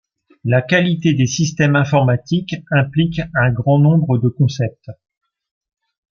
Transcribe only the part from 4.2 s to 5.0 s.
concepts.